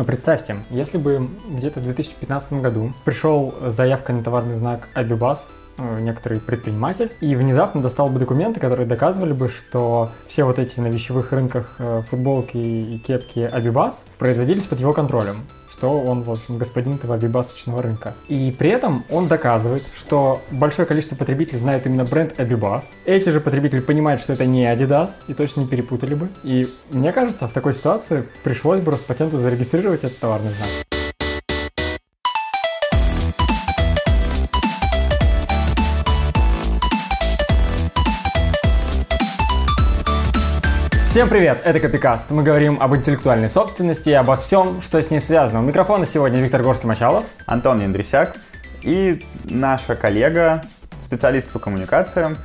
[0.00, 5.98] Но представьте, если бы где-то в 2015 году пришел заявка на товарный знак Абибас Э,
[6.00, 10.88] некоторый предприниматель, и внезапно достал бы документы, которые доказывали бы, что все вот эти на
[10.88, 15.36] вещевых рынках э, футболки и кепки Абибас производились под его контролем
[15.80, 18.12] что он, в общем, господин этого абибасочного рынка.
[18.28, 22.84] И при этом он доказывает, что большое количество потребителей знают именно бренд Abibas.
[23.06, 26.28] Эти же потребители понимают, что это не Adidas, и точно не перепутали бы.
[26.42, 30.99] И мне кажется, в такой ситуации пришлось бы Роспатенту зарегистрировать этот товарный знак.
[41.10, 42.30] Всем привет, это Копикаст.
[42.30, 45.58] Мы говорим об интеллектуальной собственности и обо всем, что с ней связано.
[45.58, 47.24] У микрофона сегодня Виктор Горский-Мачалов.
[47.46, 48.36] Антон Яндрисяк
[48.82, 50.62] и наша коллега,
[51.02, 52.36] специалист по коммуникациям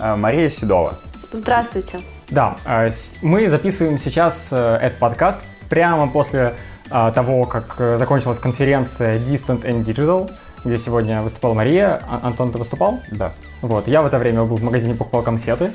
[0.00, 0.98] э, Мария Седова.
[1.30, 2.00] Здравствуйте.
[2.28, 2.90] Да, э,
[3.22, 6.56] мы записываем сейчас э, этот подкаст прямо после
[6.88, 10.28] того, как закончилась конференция Distant and Digital,
[10.64, 12.02] где сегодня выступала Мария.
[12.08, 12.98] А, Антон, ты выступал?
[13.12, 13.32] Да.
[13.60, 15.70] Вот, я в это время был в магазине, покупал конфеты.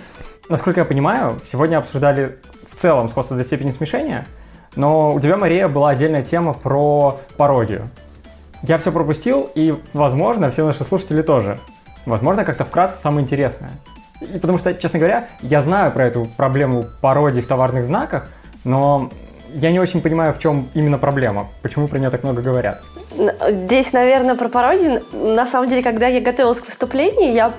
[0.49, 2.37] Насколько я понимаю, сегодня обсуждали
[2.69, 4.27] в целом сходство до степени смешения,
[4.75, 7.89] но у тебя, Мария, была отдельная тема про пародию.
[8.61, 11.59] Я все пропустил, и, возможно, все наши слушатели тоже.
[12.05, 13.71] Возможно, как-то вкратце самое интересное.
[14.19, 18.29] И потому что, честно говоря, я знаю про эту проблему пародий в товарных знаках,
[18.65, 19.11] но
[19.53, 22.81] я не очень понимаю, в чем именно проблема, почему про нее так много говорят.
[23.47, 25.01] Здесь, наверное, про пародии.
[25.13, 27.53] На самом деле, когда я готовилась к выступлению, я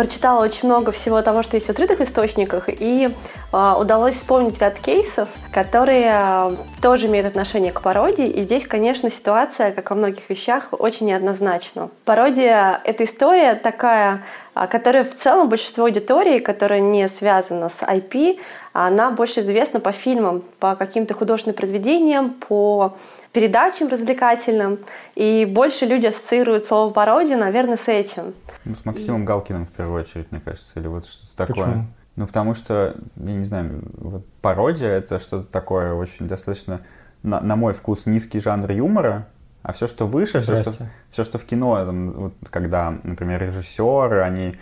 [0.00, 3.10] прочитала очень много всего того, что есть в открытых источниках, и
[3.52, 8.26] э, удалось вспомнить ряд кейсов, которые э, тоже имеют отношение к пародии.
[8.26, 11.90] И здесь, конечно, ситуация, как во многих вещах, очень неоднозначна.
[12.06, 18.40] Пародия— это история такая, э, которая в целом большинство аудитории, которая не связана с IP,
[18.72, 22.94] она больше известна по фильмам, по каким-то художественным произведениям, по
[23.32, 24.78] передачам развлекательным,
[25.14, 28.34] и больше люди ассоциируют слово пародия, наверное, с этим.
[28.64, 29.26] Ну, с Максимом и...
[29.26, 31.66] Галкиным в первую очередь, мне кажется, или вот что-то такое.
[31.66, 31.84] Почему?
[32.16, 36.80] Ну, потому что, я не знаю, вот пародия— это что-то такое очень достаточно,
[37.22, 39.26] на, на мой вкус, низкий жанр юмора,
[39.62, 40.72] а все, что выше, все что,
[41.10, 44.56] все, что в кино, там, вот, когда, например, режиссеры, они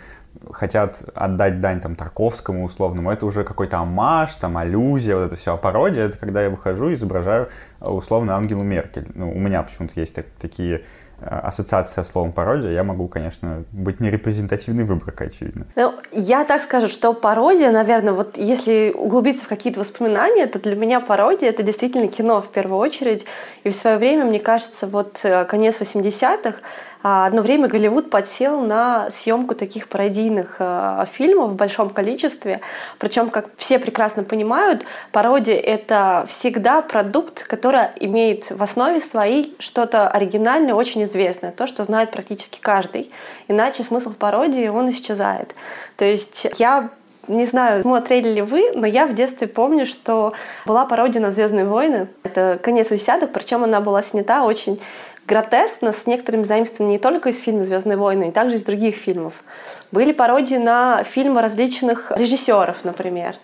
[0.51, 5.53] хотят отдать дань там Тарковскому условному, это уже какой-то амаш, там аллюзия, вот это все.
[5.53, 7.49] А пародия это когда я выхожу и изображаю
[7.81, 9.07] э, условно Ангелу Меркель.
[9.13, 10.83] Ну, у меня почему-то есть так, такие
[11.19, 15.67] э, ассоциации со словом пародия, я могу, конечно, быть нерепрезентативной выборкой, очевидно.
[15.75, 20.75] Ну, я так скажу, что пародия, наверное, вот если углубиться в какие-то воспоминания, то для
[20.75, 23.25] меня пародия— это действительно кино в первую очередь.
[23.63, 26.55] И в свое время, мне кажется, вот э, конец 80-х,
[26.88, 32.59] а одно время Голливуд подсел на съемку таких пародийных э, фильмов в большом количестве.
[32.97, 34.83] Причем, как все прекрасно понимают,
[35.13, 41.85] пародия— это всегда продукт, который имеет в основе своей что-то оригинальное, очень известное, то, что
[41.85, 43.11] знает практически каждый.
[43.47, 45.55] Иначе смысл пародии, он исчезает.
[45.95, 46.89] То есть я
[47.29, 50.33] не знаю, смотрели ли вы, но я в детстве помню, что
[50.65, 52.07] была пародия на Звездные войны.
[52.23, 54.79] Это конец 80-х, причем она была снята очень
[55.29, 59.43] гротескно, с некоторыми заимствованиями не только из фильма «Звездные войны», и также из других фильмов.
[59.91, 63.35] Были пародии на фильмы различных режиссеров, например.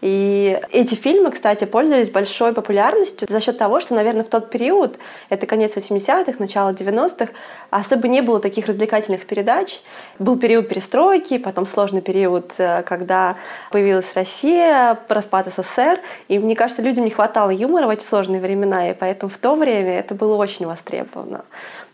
[0.00, 4.98] И эти фильмы, кстати, пользовались большой популярностью за счет того, что, наверное, в тот период,
[5.30, 7.32] это конец 80-х, начало 90-х,
[7.70, 9.80] особо не было таких развлекательных передач.
[10.18, 13.36] Был период перестройки, потом сложный период, э, когда
[13.70, 15.98] появилась Россия, распад СССР.
[16.28, 19.54] И мне кажется, людям не хватало юмора в эти сложные времена, и поэтому в то
[19.54, 21.44] время это было очень востребовано.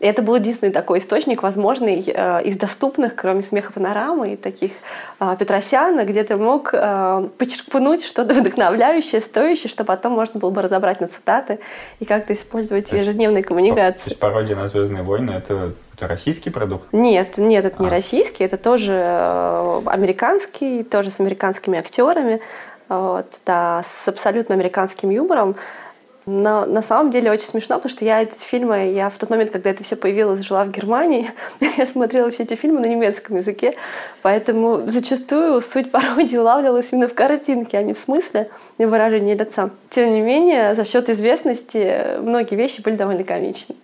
[0.01, 4.73] И это был единственный такой источник, возможный э, из доступных, кроме смеха панорамы и таких
[5.21, 10.63] э, Петросяна, где ты мог э, почерпнуть что-то вдохновляющее, стоящее, что потом можно было бы
[10.63, 11.61] разобрать на цитаты
[12.01, 14.05] и как-то использовать в ежедневной коммуникации.
[14.05, 16.89] То есть пародия на «Звездные войны»— это это российский продукт?
[16.93, 17.83] Нет, нет, это а.
[17.83, 22.41] не российский, это тоже э, американский, тоже с американскими актерами,
[22.89, 25.57] вот, да, с абсолютно американским юмором.
[26.27, 29.51] Но на самом деле очень смешно, потому что я эти фильмы, я в тот момент,
[29.51, 31.33] когда это все появилось, жила в Германии,
[31.77, 33.75] я смотрела все эти фильмы на немецком языке,
[34.23, 38.49] поэтому зачастую суть пародии улавливалась именно в картинке, а не в смысле
[38.79, 39.71] и выражении лица.
[39.91, 43.75] Тем не менее, за счет известности многие вещи были довольно комичны.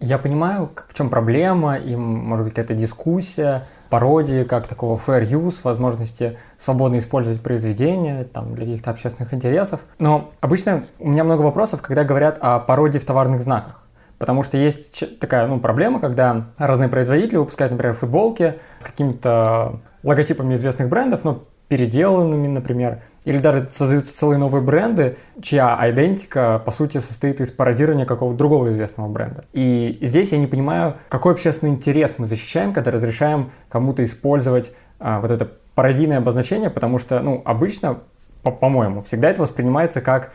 [0.00, 5.60] Я понимаю, в чем проблема, и, может быть, какая-то дискуссия, пародии, как такого fair use,
[5.64, 9.80] возможности свободно использовать произведения там, для каких-то общественных интересов.
[9.98, 13.82] Но обычно у меня много вопросов, когда говорят о пародии в товарных знаках.
[14.18, 20.54] Потому что есть такая ну, проблема, когда разные производители выпускают, например, футболки с какими-то логотипами
[20.54, 26.96] известных брендов, ну, переделанными, например, Или даже создаются целые новые бренды, чья идентика, по сути,
[26.96, 29.44] состоит из пародирования какого-то другого известного бренда.
[29.52, 35.20] И здесь я не понимаю, какой общественный интерес мы защищаем, когда разрешаем кому-то использовать а,
[35.20, 37.98] вот это пародийное обозначение, потому что, ну, обычно,
[38.42, 40.32] по-моему, всегда это воспринимается как...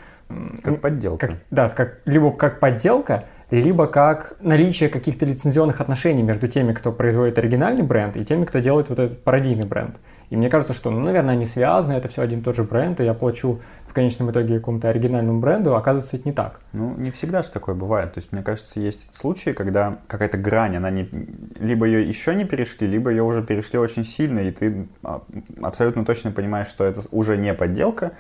[0.62, 1.28] Как подделка.
[1.28, 6.92] Как, да, как, либо как подделка, либо как наличие каких-то лицензионных отношений между теми, кто
[6.92, 9.98] производит оригинальный бренд, и теми, кто делает вот этот пародийный бренд.
[10.34, 13.00] И мне кажется, что, ну, наверное, они связаны, это все один и тот же бренд,
[13.00, 16.60] и я плачу в конечном итоге какому-то оригинальному бренду, а оказывается, это не так.
[16.72, 18.14] Ну, не всегда же такое бывает.
[18.14, 21.08] То есть, мне кажется, есть случаи, когда какая-то грань, она не...
[21.60, 25.22] Либо ее еще не перешли, либо ее уже перешли очень сильно, и ты а,
[25.62, 28.14] абсолютно точно понимаешь, что это уже не подделка,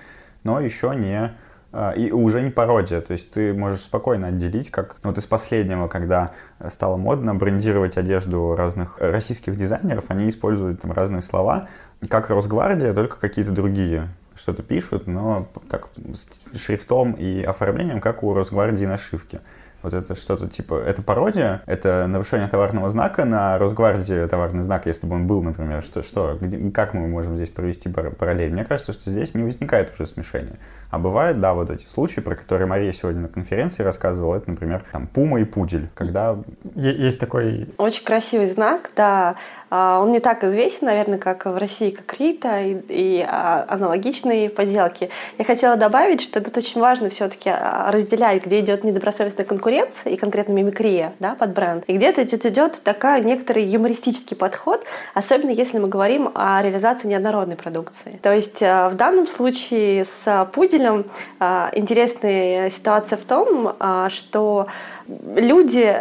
[0.44, 1.33] но еще не
[1.75, 5.88] а, и уже не пародия, то есть ты можешь спокойно отделить, как вот из последнего,
[5.88, 6.33] когда
[6.69, 11.68] стало модно брендировать одежду разных российских дизайнеров, они используют там разные слова,
[12.09, 18.33] как Росгвардия, только какие-то другие что-то пишут, но так с шрифтом и оформлением, как у
[18.33, 19.41] Росгвардии нашивки.
[19.83, 25.05] Вот это что-то типа, это пародия, это нарушение товарного знака на Росгвардии товарный знак, если
[25.05, 28.53] бы он был, например, что, что где, как мы можем здесь провести параллель?
[28.53, 30.57] Мне кажется, что здесь не возникает уже смешения.
[30.89, 34.85] А бывает, да, вот эти случаи, про которые Мария сегодня на конференции рассказывала, это, например,
[34.94, 36.38] там, пума и пудель, когда...
[36.75, 37.67] Есть такой...
[37.77, 39.35] Очень красивый знак, да,
[39.73, 45.09] он не так известен, наверное, как в России, как Рита и, и а, аналогичные поделки.
[45.39, 50.15] Я хотела добавить, что тут очень важно все-таки а, разделять, где идет недобросовестная конкуренция и
[50.15, 54.83] конкретно мимикрия да, под бренд, и где-то идет такая некоторый юмористический подход,
[55.15, 58.19] особенно если мы говорим о реализации неоднородной продукции.
[58.21, 61.05] То есть в данном случае с пуделем
[61.39, 63.75] интересная ситуация в том,
[64.09, 64.67] что
[65.07, 65.95] люди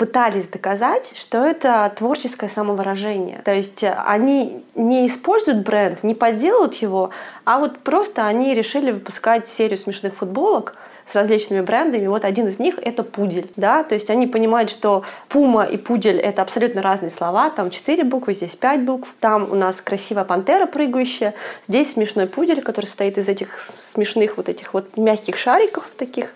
[0.00, 3.42] пытались доказать, что это творческое самовыражение.
[3.44, 7.10] То есть они не используют бренд, не подделывают его,
[7.44, 10.74] а вот просто они решили выпускать серию смешных футболок,
[11.10, 12.06] с различными брендами.
[12.06, 16.18] Вот один из них это пудель, да, то есть они понимают, что пума и пудель
[16.18, 20.66] это абсолютно разные слова, там четыре буквы, здесь пять букв, там у нас красивая пантера
[20.66, 21.34] прыгающая,
[21.66, 26.32] здесь смешной пудель, который состоит из этих смешных вот этих вот мягких шариков таких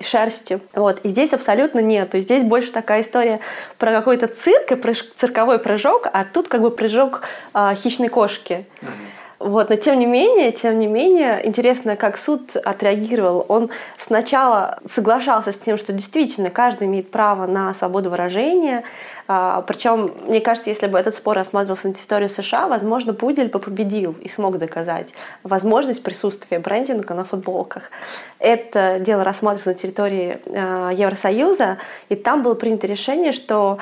[0.00, 3.40] шерсти, вот, и здесь абсолютно нет, то есть здесь больше такая история
[3.78, 7.22] про какой-то цирк и цирковой прыжок, а тут как бы прыжок
[7.54, 8.66] э, хищной кошки.
[8.80, 9.21] Mm-hmm.
[9.44, 13.44] Вот, но тем не менее, тем не менее, интересно, как суд отреагировал.
[13.48, 18.84] Он сначала соглашался с тем, что действительно каждый имеет право на свободу выражения.
[19.26, 23.58] А, Причем, мне кажется, если бы этот спор рассматривался на территории США, возможно, Пудель бы
[23.58, 25.12] победил и смог доказать
[25.42, 27.90] возможность присутствия брендинга на футболках.
[28.38, 31.78] Это дело рассматривалось на территории а, Евросоюза,
[32.08, 33.78] и там было принято решение, что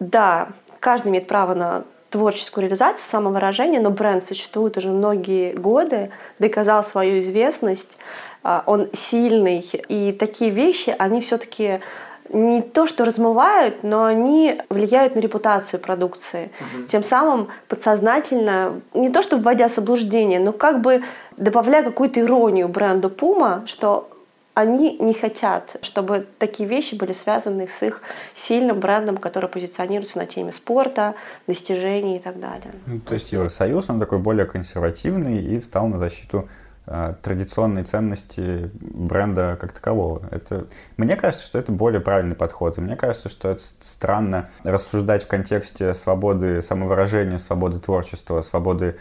[0.00, 0.48] да,
[0.80, 7.18] каждый имеет право на творческую реализацию, самовыражение, но бренд существует уже многие годы, доказал свою
[7.18, 7.96] известность,
[8.44, 11.80] а, он сильный, и такие вещи, они все-таки
[12.28, 16.50] не то что размывают, но они влияют на репутацию продукции.
[16.60, 16.86] Угу.
[16.86, 21.02] Тем самым подсознательно, не то что вводя заблуждение, но как бы
[21.36, 24.08] добавляя какую-то иронию бренду Puma, что
[24.54, 28.02] они не хотят, чтобы такие вещи были связаны с их
[28.34, 31.14] сильным брендом, который позиционируется на теме спорта,
[31.46, 32.72] достижений и так далее.
[32.86, 36.50] Ну, то есть Евросоюз, он такой более консервативный и встал на защиту
[36.86, 40.28] э, традиционной ценности бренда как такового.
[40.30, 40.66] Это,
[40.98, 42.76] мне кажется, что это более правильный подход.
[42.76, 48.96] И мне кажется, что это странно рассуждать в контексте свободы самовыражения, свободы творчества, свободы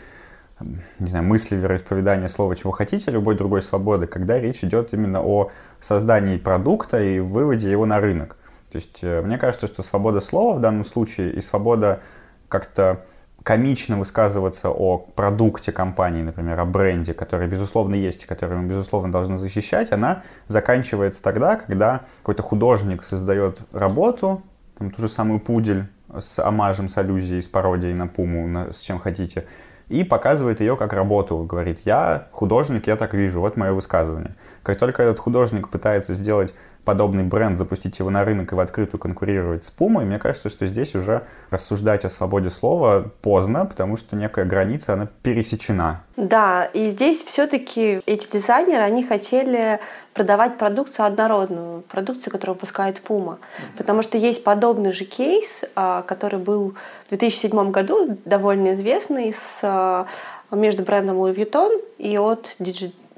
[0.99, 5.51] не знаю, мысли, вероисповедания, слова, чего хотите, любой другой свободы, когда речь идет именно о
[5.79, 8.37] создании продукта и выводе его на рынок.
[8.71, 11.99] То есть э, мне кажется, что свобода слова в данном случае и свобода
[12.47, 13.05] как-то
[13.43, 19.11] комично высказываться о продукте компании, например, о бренде, который, безусловно, есть и который мы, безусловно,
[19.11, 24.43] должны защищать, она заканчивается тогда, когда какой-то художник создает работу,
[24.77, 28.79] там, ту же самую пудель с омажем, с аллюзией, с пародией на пуму, на, с
[28.79, 29.45] чем хотите,
[29.91, 31.37] и показывает ее как работу.
[31.43, 34.35] Говорит, я художник, я так вижу, вот мое высказывание.
[34.63, 36.53] Как только этот художник пытается сделать
[36.85, 40.65] подобный бренд, запустить его на рынок и в открытую конкурировать с Пумой, мне кажется, что
[40.65, 46.03] здесь уже рассуждать о свободе слова поздно, потому что некая граница, она пересечена.
[46.17, 49.79] Да, и здесь все-таки эти дизайнеры, они хотели
[50.13, 53.37] продавать продукцию однородную, продукцию, которую выпускает Puma.
[53.77, 56.75] Потому что есть подобный же кейс, а, который был
[57.05, 60.07] в 2007 году довольно известный с а,
[60.51, 62.55] между брендом Louis Vuitton и Haute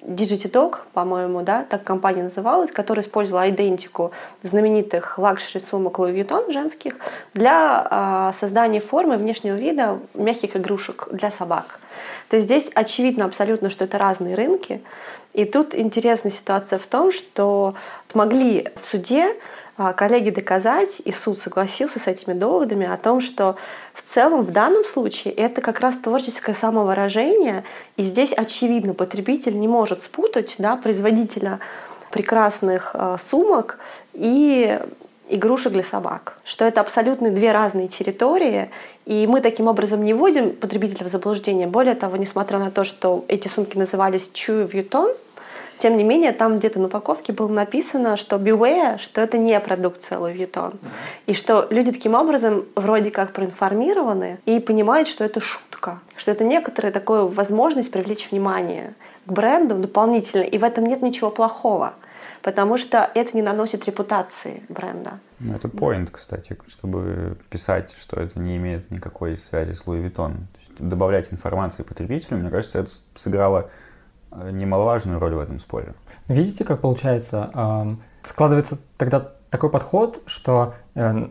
[0.06, 6.52] Diggity Dog, по-моему, да, так компания называлась, которая использовала айдентику знаменитых luxury сумок Louis Vuitton
[6.52, 6.96] женских
[7.34, 11.80] для э, создания формы внешнего вида мягких игрушек для собак.
[12.28, 14.82] То есть здесь очевидно абсолютно, что это разные рынки.
[15.34, 17.76] И тут интересная ситуация в том, что
[18.10, 19.36] смогли в суде
[19.76, 23.56] коллеги доказать, и суд согласился с этими доводами о том, что
[23.94, 27.64] в целом в данном случае это как раз творческое самовыражение,
[27.98, 31.60] и здесь очевидно потребитель не может спутать да, производителя
[32.12, 33.80] прекрасных э, сумок
[34.14, 34.80] и
[35.30, 38.70] игрушек для собак, что это абсолютно две разные территории,
[39.06, 41.66] и мы таким образом не вводим потребителя в заблуждение.
[41.66, 45.16] Более того, несмотря на то, что эти сумки назывались Chewy Vuitton,
[45.78, 50.20] тем не менее, там где-то на упаковке было написано, что beware, что это не продукция
[50.20, 50.76] Louis Vuitton.
[51.26, 56.44] И что люди таким образом вроде как проинформированы и понимают, что это шутка, что это
[56.44, 58.94] некоторая такая возможность привлечь внимание
[59.26, 61.94] к бренду дополнительно, и в этом нет ничего плохого
[62.44, 65.20] потому что это не наносит репутации бренда.
[65.40, 70.36] Ну, это point, кстати, чтобы писать, что это не имеет никакой связи с Louis Vuitton.
[70.78, 73.70] добавлять информации потребителю, мне кажется, это сыграло
[74.52, 75.94] немаловажную роль в этом споре.
[76.28, 77.98] Видите, как получается?
[78.22, 81.28] Складывается тогда такой подход, что э,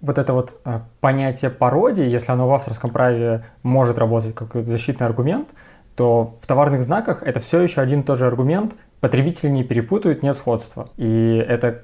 [0.00, 5.06] вот это вот э, понятие пародии, если оно в авторском праве может работать как защитный
[5.06, 5.50] аргумент,
[5.94, 8.76] то в товарных знаках это все еще один и тот же аргумент.
[9.00, 10.88] Потребители не перепутают, нет сходства.
[10.96, 11.82] И это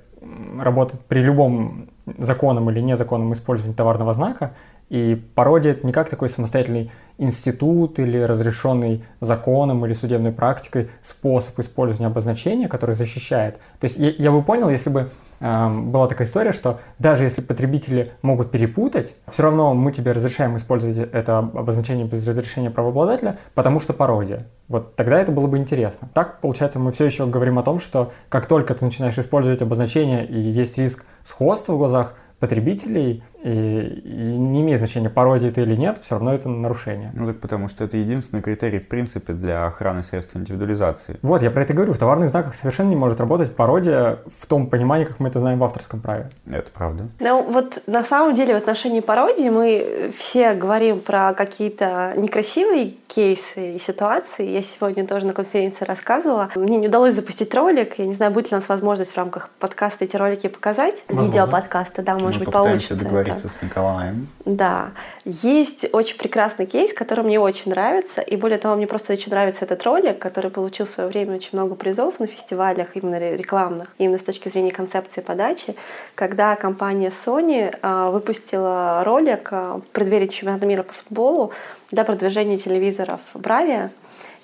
[0.58, 4.54] работает при любом законном или незаконном использовании товарного знака.
[4.92, 11.58] И пародия— это не как такой самостоятельный институт или разрешенный законом или судебной практикой способ
[11.60, 13.54] использования обозначения, который защищает.
[13.80, 15.08] То есть я, я бы понял, если бы
[15.40, 20.58] э, была такая история, что даже если потребители могут перепутать, все равно мы тебе разрешаем
[20.58, 24.46] использовать это обозначение без разрешения правообладателя, потому что пародия.
[24.68, 26.10] Вот тогда это было бы интересно.
[26.12, 30.26] Так, получается, мы все еще говорим о том, что как только ты начинаешь использовать обозначение
[30.26, 35.76] и есть риск сходства в глазах потребителей, и, и не имеет значения, пародия это или
[35.76, 37.12] нет, все равно это нарушение.
[37.14, 41.20] Ну так потому что это единственный критерий, в принципе, для охраны средств индивидуализации.
[41.22, 41.92] Вот, я про это говорю.
[41.92, 45.60] В товарных знаках совершенно не может работать пародия в том понимании, как мы это знаем
[45.60, 46.30] в авторском праве.
[46.50, 47.06] Это правда.
[47.20, 53.76] Ну вот на самом деле в отношении пародии мы все говорим про какие-то некрасивые кейсы
[53.76, 54.48] и ситуации.
[54.48, 56.48] Я сегодня тоже на конференции рассказывала.
[56.56, 57.98] Мне не удалось запустить ролик.
[57.98, 61.04] Я не знаю, будет ли у нас возможность в рамках подкаста эти ролики показать.
[61.08, 61.28] Возможно.
[61.28, 63.04] Видеоподкаста, да, может мы быть, получится.
[63.04, 63.56] договориться это.
[63.58, 64.28] с Николаем.
[64.44, 64.90] Да.
[65.24, 68.20] Есть очень прекрасный кейс, который мне очень нравится.
[68.20, 71.50] И более того, мне просто очень нравится этот ролик, который получил в свое время очень
[71.52, 75.74] много призов на фестивалях, именно рекламных, именно с точки зрения концепции подачи,
[76.14, 81.52] когда компания Sony а, выпустила ролик а, в преддверии чемпионата мира по футболу
[81.90, 83.90] для продвижения телевизоров Бравия.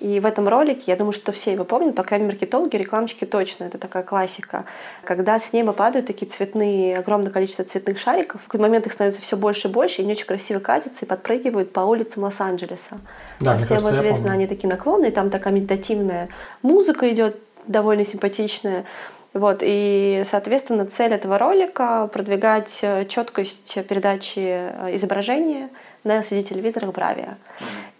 [0.00, 3.24] И в этом ролике, я думаю, что все его помнят, по крайней мере, маркетологи, рекламщики
[3.24, 4.64] точно, это такая классика.
[5.04, 9.20] Когда с неба падают такие цветные, огромное количество цветных шариков, в какой момент их становится
[9.20, 13.00] все больше и больше, и они очень красиво катятся и подпрыгивают по улицам Лос-Анджелеса.
[13.40, 16.28] Да, Всем кажется, известно, они такие наклонные, там такая медитативная
[16.62, 17.36] музыка идет,
[17.66, 18.84] довольно симпатичная.
[19.34, 25.68] Вот, и, соответственно, цель этого ролика— продвигать э, четкость передачи э, изображения—
[26.04, 27.34] на LCD-телевизорах Bravia.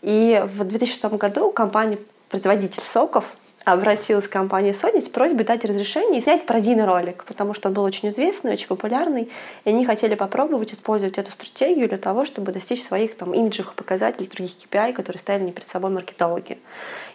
[0.03, 3.25] И в 2006 году компания-производитель соков
[3.73, 7.75] обратилась к компании Sony с просьбой дать разрешение и снять пародийный ролик, потому что он
[7.75, 9.31] был очень известный, очень популярный,
[9.65, 14.29] и они хотели попробовать использовать эту стратегию для того, чтобы достичь своих там, имиджевых показателей,
[14.29, 16.59] других KPI, которые ставили перед собой маркетологи.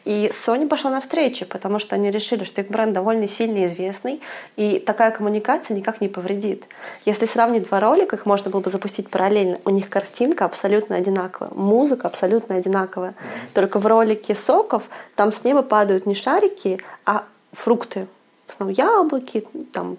[0.06, 4.22] И Sony пошла навстречу, потому что они решили, что их бренд довольно сильно известный,
[4.56, 6.66] и такая коммуникация никак не повредит.
[7.06, 9.60] Если сравнить два ролика, их можно было бы запустить параллельно.
[9.66, 13.14] У них картинка абсолютно одинаковая, музыка абсолютно одинаковая.
[13.54, 14.84] Только в ролике «Соков»
[15.16, 18.08] там с неба падают не шарики, а фрукты.
[18.48, 19.98] В основном яблоки, там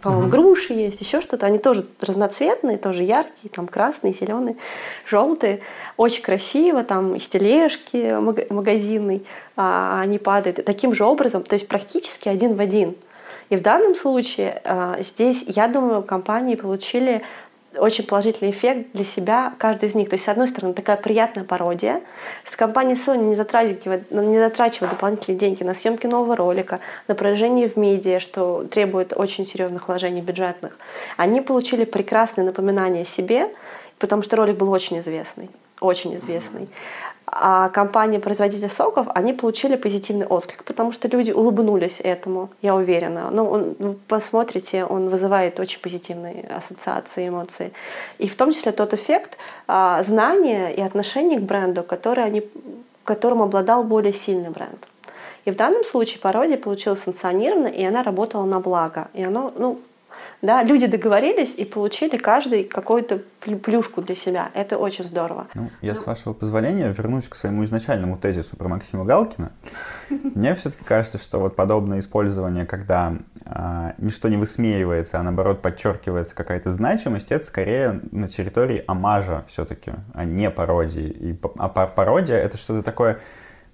[0.00, 0.30] по-моему, угу.
[0.30, 1.46] груши есть, еще что-то.
[1.46, 4.56] Они тоже разноцветные, тоже яркие, там красные, зеленые,
[5.06, 5.60] желтые.
[5.96, 8.16] Очень красиво, там из тележки
[8.52, 9.24] магазинной
[9.56, 10.64] а, они падают.
[10.64, 12.94] Таким же образом, то есть практически один в один.
[13.50, 17.22] И в данном случае а, здесь, я думаю, компании получили
[17.76, 20.08] очень положительный эффект для себя каждый из них.
[20.08, 22.00] То есть, с одной стороны, такая приятная пародия.
[22.44, 27.68] С компанией Sony не затрачивая, не затрачивая дополнительные деньги на съемки нового ролика, на продвижение
[27.68, 30.76] в медиа, что требует очень серьезных вложений бюджетных.
[31.16, 33.48] Они получили прекрасное напоминание себе,
[33.98, 35.50] потому что ролик был очень известный
[35.80, 36.68] очень известный.
[37.32, 43.30] А компания-производитель соков, они получили позитивный отклик, потому что люди улыбнулись этому, я уверена.
[43.30, 47.72] Ну, он, вы посмотрите, он вызывает очень позитивные ассоциации, эмоции.
[48.18, 52.42] И в том числе тот эффект а, знания и отношений к бренду, который они,
[53.04, 54.88] которым обладал более сильный бренд.
[55.44, 59.06] И в данном случае пародия получилась санкционирована, и она работала на благо.
[59.14, 59.78] И оно, ну,
[60.42, 60.62] Да?
[60.62, 63.20] Люди договорились и получили каждый какую-то
[63.62, 64.50] плюшку для себя.
[64.54, 65.46] Это очень здорово.
[65.54, 69.52] Ну, я, с вашего позволения, вернусь к своему изначальному тезису про Максима Галкина.
[70.10, 76.34] Мне все-таки кажется, что вот подобное использование, когда а, ничто не высмеивается, а наоборот подчеркивается
[76.34, 81.08] какая-то значимость, это скорее на территории амажа все-таки, а не пародии.
[81.08, 83.20] И, а пародия— это что-то такое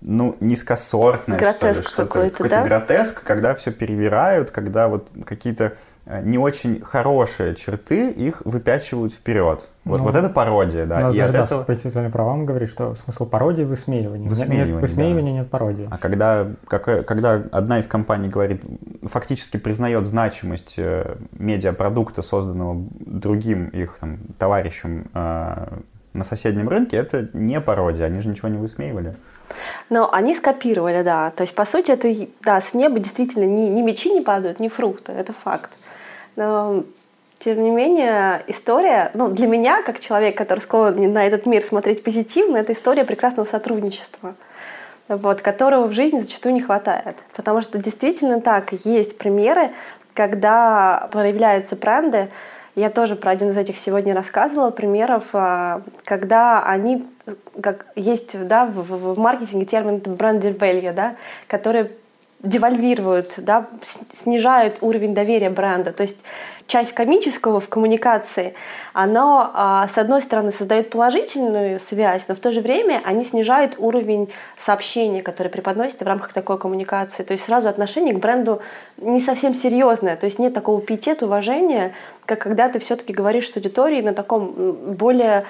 [0.01, 2.65] ну, низкосортное, гротеск что ли, какой-то, какой-то да?
[2.65, 5.77] гротеск, когда все перевирают, когда вот какие-то
[6.23, 9.69] не очень хорошие черты их выпячивают вперед.
[9.85, 10.99] Вот, ну, вот это пародия, да.
[10.99, 11.65] У нас и даже, от этого...
[11.65, 14.29] по интеллектуальным правам говорит, что смысл пародии– высмеивание.
[14.29, 15.39] Высмеивание, нет высмеивания, да.
[15.41, 15.89] нет пародии.
[15.91, 18.63] А когда, как, когда одна из компаний говорит,
[19.03, 25.67] фактически признает значимость э, медиапродукта, созданного другим их там, товарищем э,
[26.13, 29.17] на соседнем рынке, это не пародия, они же ничего не высмеивали.
[29.91, 31.31] Но они скопировали, да.
[31.31, 34.69] То есть, по сути, это, да, с неба действительно ни, ни мечи не падают, ни
[34.69, 35.71] фрукты, это факт.
[36.37, 36.85] Но,
[37.39, 42.05] тем не менее, история, ну, для меня, как человек, который склонен на этот мир смотреть
[42.05, 44.35] позитивно, это история прекрасного сотрудничества
[45.09, 47.17] вот, которого в жизни зачастую не хватает.
[47.35, 49.71] Потому что действительно так, есть примеры,
[50.15, 52.29] когда проявляются бренды,
[52.75, 57.07] я тоже про один из этих сегодня рассказывала примеров, а, когда они,
[57.63, 61.17] как есть да, в, в маркетинге термин бренд value, да,
[61.47, 61.91] который
[62.43, 65.93] девальвируют, да, снижают уровень доверия бренда.
[65.93, 66.23] То есть
[66.67, 68.55] часть комического в коммуникации,
[68.93, 73.77] оно, а, с одной стороны, создает положительную связь, но в то же время они снижают
[73.79, 77.23] уровень сообщения, которое преподносится в рамках такой коммуникации.
[77.23, 78.61] То есть сразу отношение к бренду
[78.97, 83.57] не совсем серьезное, то есть нет такого пиетета, уважения, как когда ты все-таки говоришь с
[83.57, 85.47] аудиторией на таком более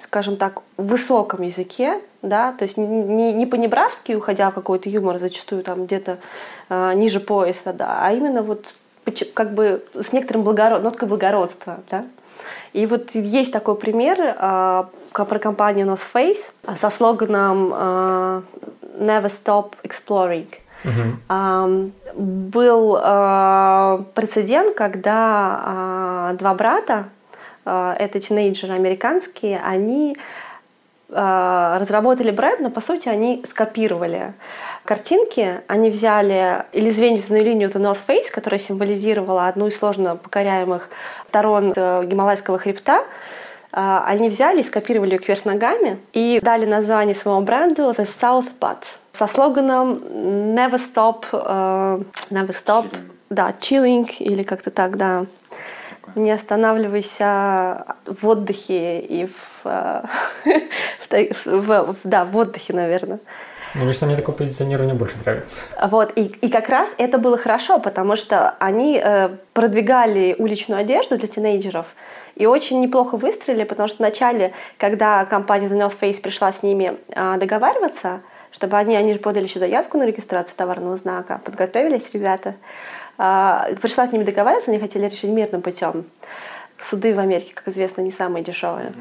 [0.00, 5.62] скажем так, высоком языке, да, то есть не, не по-небравски, уходя в какой-то юмор, зачастую
[5.62, 6.18] там где-то
[6.68, 8.76] э, ниже пояса, да, а именно вот
[9.34, 12.04] как бы с некоторым благород, ноткой благородства, да.
[12.72, 18.42] И вот есть такой пример э, про компанию North Face со слоганом э,
[18.98, 20.48] Never Stop Exploring.
[20.84, 21.16] Uh-huh.
[21.28, 27.08] Uh, был uh, прецедент, когда uh, два брата,
[27.98, 30.16] это тинейджеры американские, они
[31.10, 34.34] разработали бренд, но по сути они скопировали
[34.84, 35.60] картинки.
[35.66, 40.90] Они взяли или звеньевую линию The North Face, которая символизировала одну из сложно покоряемых
[41.26, 43.04] сторон э, Гималайского хребта,
[43.70, 48.84] они взяли и скопировали ее кверх ногами и дали название своему бренду The South Butt
[49.12, 50.02] со слоганом
[50.54, 53.10] Never Stop, uh, Never Stop, chilling.
[53.30, 55.26] да, Chilling или как-то так, да.
[56.14, 60.02] Не останавливайся в отдыхе и в, э,
[61.44, 63.18] в, да, в отдыхе, наверное.
[63.74, 65.60] Ну, лично мне такое позиционирование больше нравится.
[65.82, 71.18] Вот, и, и как раз это было хорошо, потому что они э, продвигали уличную одежду
[71.18, 71.86] для тинейджеров,
[72.34, 76.96] и очень неплохо выстрелили, потому что вначале, когда компания The North Face пришла с ними
[77.08, 82.54] э, договариваться, чтобы они, они же подали еще заявку на регистрацию товарного знака, подготовились ребята,
[83.18, 86.06] пришла с ними договариваться, они хотели решить мирным путем.
[86.78, 88.92] Суды в Америке, как известно, не самые дешевые.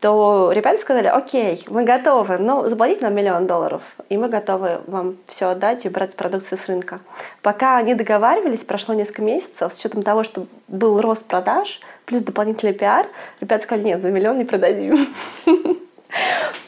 [0.00, 5.16] То ребята сказали, окей, мы готовы, но заплатите нам миллион долларов, и мы готовы вам
[5.26, 7.00] все отдать и брать продукцию с рынка.
[7.42, 12.74] Пока они договаривались, прошло несколько месяцев, с учетом того, что был рост продаж, плюс дополнительный
[12.74, 13.06] пиар,
[13.40, 15.06] ребята сказали, нет, за миллион не продадим.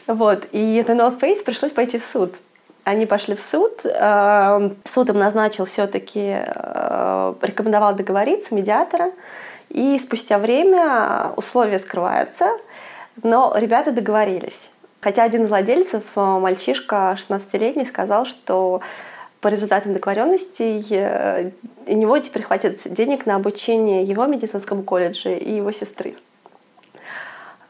[0.07, 0.47] Вот.
[0.51, 2.35] И это North Face пришлось пойти в суд.
[2.83, 3.85] Они пошли в суд.
[3.85, 9.11] Эм, суд им назначил все-таки, э, рекомендовал договориться, медиатора.
[9.69, 12.49] И спустя время условия скрываются,
[13.23, 14.71] но ребята договорились.
[14.99, 18.81] Хотя один из владельцев, э, мальчишка 16-летний, сказал, что
[19.41, 21.51] по результатам договоренностей э,
[21.87, 26.15] у него теперь хватит денег на обучение его медицинскому колледже и его сестры.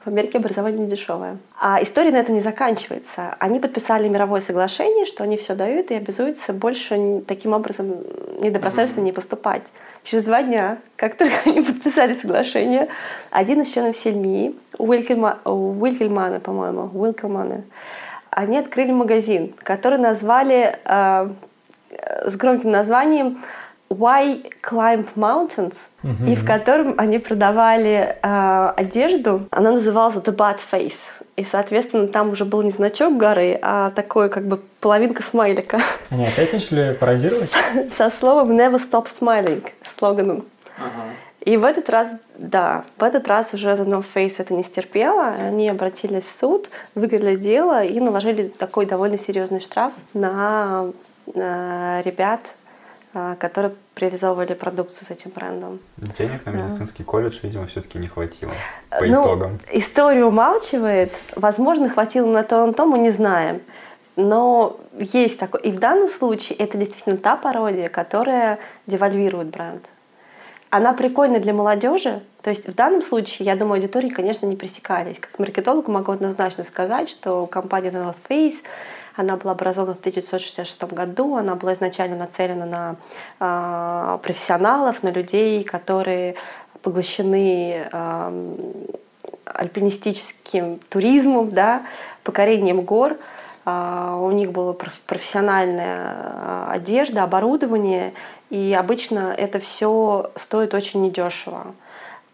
[0.04, 1.38] В Америке образование дешевое.
[1.60, 3.36] А история на этом не заканчивается.
[3.38, 7.98] Они подписали мировое соглашение, что они все дают и обязуются больше таким образом
[8.40, 9.72] недобросовестно не поступать.
[10.02, 12.88] Через два дня, как только они подписали соглашение,
[13.30, 17.64] один из членов семьи, Уилкельмана, по-моему, Уилкельмана,
[18.32, 21.30] они открыли магазин, который назвали э,
[22.26, 23.38] с громким названием
[23.92, 26.32] Why Climb Mountains, mm-hmm.
[26.32, 29.46] и в котором они продавали э, одежду.
[29.52, 31.24] Она называлась The Bad Face.
[31.36, 35.82] И, соответственно, там уже был не значок горы, а такой как бы половинка смайлика.
[36.10, 37.52] Они опять начали пародировать?
[37.90, 40.46] Со словом Never Stop Smiling, слоганом.
[41.42, 45.34] И в этот раз, да, в этот раз уже The North Face это не стерпела.
[45.48, 50.92] Они обратились в суд, выиграли дело и наложили такой довольно серьезный штраф на,
[51.34, 52.56] на ребят,
[53.13, 55.80] которые реализовывали продукцию с этим брендом.
[55.97, 58.52] Денег на медицинский колледж, видимо, все-таки не хватило
[58.89, 59.60] по ну, итогам.
[59.71, 61.19] Историю умалчивает.
[61.36, 63.62] Возможно, хватило на то, на то, мы не знаем.
[64.15, 65.62] Но есть такое.
[65.62, 69.88] И в данном случае это действительно та пародия, которая девальвирует бренд.
[70.69, 72.21] Она прикольна для молодежи.
[72.41, 75.19] То есть в данном случае, я думаю, аудитории, конечно, не пресекались.
[75.19, 78.63] Как маркетолог могу однозначно сказать, что компания North Face
[79.15, 82.95] она была образована в 1966 году, она была изначально нацелена на
[83.39, 86.36] э, профессионалов, на людей, которые
[86.82, 87.88] поглощены
[89.45, 91.84] альпинистическим туризмом, да,
[92.24, 93.17] покорением гор.
[93.65, 94.74] Э, у них была
[95.06, 98.13] профессиональная одежда, оборудование,
[98.50, 101.74] и обычно это все стоит очень недешево.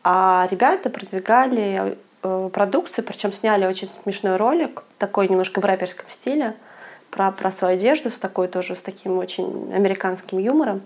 [0.04, 6.56] А ребята продвигали э, продукцию, причем сняли очень смешной ролик, такой немножко в рэперском стиле,
[7.12, 10.82] про, про свою одежду с такой тоже, с таким очень американским юмором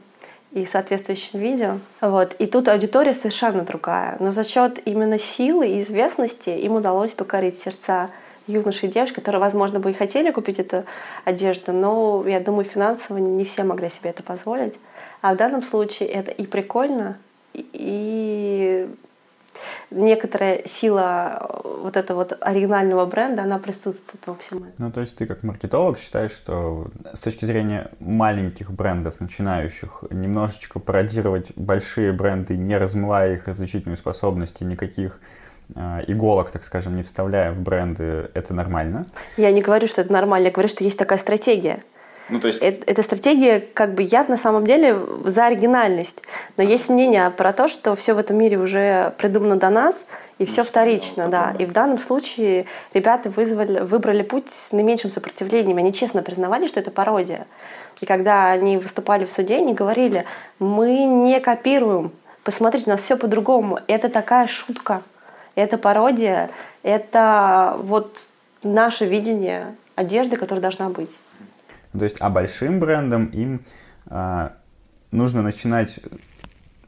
[0.52, 1.80] и соответствующим видео.
[2.02, 2.34] Вот.
[2.40, 4.18] И тут аудитория совершенно другая.
[4.20, 8.10] Но за счет именно силы и известности им удалось покорить сердца
[8.48, 10.84] юношей и девушек, которые, возможно, бы и хотели купить эту
[11.26, 14.74] одежду, но, я думаю, финансово не все могли себе это позволить.
[15.22, 17.18] А в данном случае это и прикольно,
[17.54, 18.90] и
[19.90, 24.74] некоторая сила э, вот этого вот оригинального бренда, она присутствует во всем этом.
[24.78, 30.80] Ну, то есть ты как маркетолог считаешь, что с точки зрения маленьких брендов, начинающих, немножечко
[30.80, 35.20] пародировать большие бренды, не размывая их различительную способность и никаких
[35.76, 39.06] э, иголок, так скажем, не вставляя в бренды, это нормально?
[39.38, 41.82] Я не говорю, что это нормально, я говорю, что есть такая стратегия.
[42.32, 42.60] Ну, то есть...
[42.62, 46.24] это, эта стратегия, как бы я на самом деле за оригинальность.
[46.58, 50.06] Но есть мнение про то, что все в этом мире уже придумано до нас,
[50.39, 51.54] и все вторично, да.
[51.60, 55.78] И в данном случае ребята вызвали, выбрали путь с наименьшим сопротивлением.
[55.78, 57.46] Они честно признавали, что это пародия.
[58.02, 60.26] И когда они выступали в суде, они говорили,
[60.58, 62.12] мы не копируем,
[62.44, 63.80] посмотрите, у нас все по-другому.
[63.88, 65.02] Это такая шутка,
[65.56, 66.50] это пародия,
[66.82, 68.22] это вот
[68.63, 71.12] наше видение одежды, которая должна быть.
[71.91, 73.62] То есть, а большим брендам им
[74.08, 74.54] а,
[75.12, 75.99] нужно начинать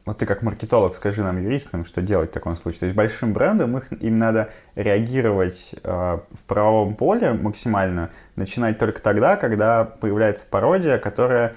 [0.04, 2.80] вот ты как маркетолог скажи нам, юристам, что делать в таком случае.
[2.80, 9.00] То есть большим брендам их, им надо реагировать э, в правовом поле максимально, начинать только
[9.00, 11.56] тогда, когда появляется пародия, которая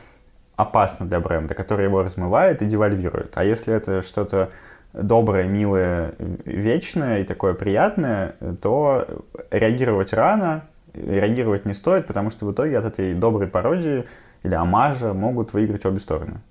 [0.56, 3.34] опасна для бренда, которая его размывает и девальвирует.
[3.36, 4.52] А если это что-то
[4.94, 9.06] доброе, милое, вечное и такое приятное, то
[9.52, 14.06] реагировать рано, реагировать не стоит, потому что в итоге от этой доброй пародии
[14.44, 16.42] или оммажа могут выиграть обе стороны.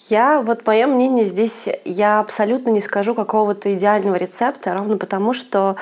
[0.00, 5.76] Я, вот мое мнение здесь, я абсолютно не скажу какого-то идеального рецепта, ровно потому что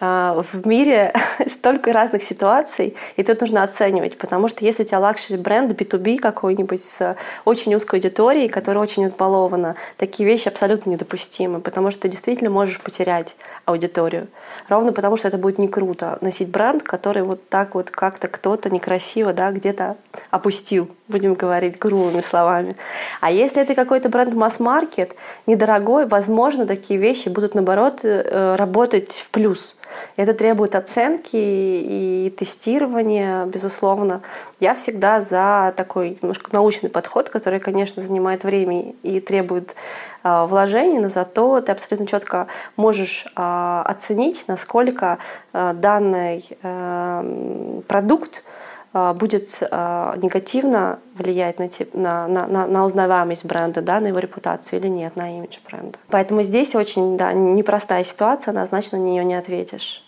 [0.00, 1.12] в мире
[1.46, 6.18] столько разных ситуаций, и тут нужно оценивать, потому что если у тебя luxury бренд B2B
[6.18, 12.08] какой-нибудь с очень узкой аудиторией, которая очень избалована, такие вещи абсолютно недопустимы, потому что ты
[12.08, 13.36] действительно можешь потерять
[13.66, 14.28] аудиторию.
[14.68, 18.70] Ровно потому что это будет не круто носить бренд, который вот так вот как-то кто-то
[18.70, 19.96] некрасиво да, где-то
[20.30, 22.74] опустил, будем говорить грубыми словами.
[23.20, 25.14] А если это какой-то бренд масс-маркет,
[25.46, 29.76] недорогой, возможно, такие вещи будут, наоборот, э, работать в плюс–
[30.16, 34.22] это требует оценки и тестирования, безусловно.
[34.58, 39.74] Я всегда за такой немножко научный подход, который, конечно, занимает время и требует
[40.22, 45.18] э, вложений, но зато ты абсолютно четко можешь э, оценить, насколько
[45.52, 48.44] э, данный э, продукт
[48.92, 51.58] будет э, негативно влиять
[51.94, 55.98] на, на, на, на узнаваемость бренда, да, на его репутацию или нет, на имидж бренда.
[56.08, 60.04] Поэтому здесь очень да, непростая ситуация, однозначно на нее не ответишь.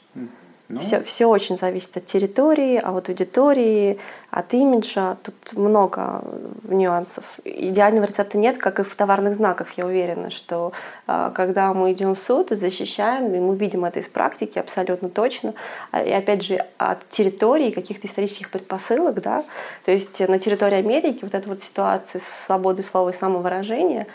[0.73, 0.81] Ну.
[0.81, 3.99] Все, все очень зависит от территории, а от аудитории,
[4.31, 5.19] от имиджа.
[5.23, 6.25] Тут много
[6.65, 7.41] нюансов.
[7.45, 9.77] Идеального рецепта нет, как и в товарных знаках.
[9.77, 10.73] Я уверена, что
[11.07, 15.11] э, когда мы идем в суд и защищаем, и мы видим это из практики абсолютно
[15.11, 15.53] точно.
[15.91, 19.45] А, и опять же, от территории, каких-то исторических предпосылок, да.
[19.85, 24.07] То есть на территории Америки вот эта вот ситуация с свободой слова и самовыражения,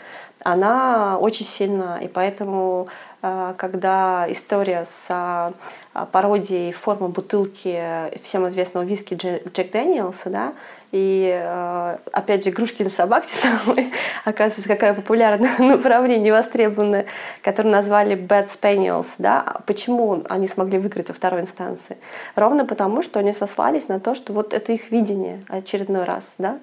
[0.44, 1.98] она очень сильна.
[1.98, 2.88] И поэтому
[3.20, 10.52] Э, когда история с э, пародией формы бутылки всем известного виски Джек Дэниелса, да,
[10.92, 13.90] и э, опять же игрушки для собак те самые,
[14.24, 17.06] оказывается, какая популярное направление, востребованное,
[17.42, 21.96] которое назвали Bad Spaniels, да, почему они смогли выиграть во второй инстанции?
[22.36, 26.58] Ровно потому, что они сослались на то, что вот это их видение очередной раз, да,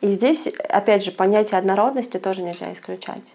[0.00, 3.34] и здесь, опять же, понятие однородности тоже нельзя исключать.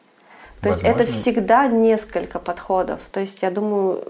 [0.62, 0.88] То Возможно.
[0.88, 3.02] есть это всегда несколько подходов.
[3.12, 4.02] То есть я думаю,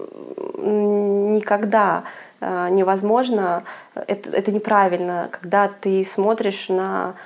[1.34, 2.04] никогда
[2.40, 3.64] э, невозможно,
[3.94, 7.16] это, это неправильно, когда ты смотришь на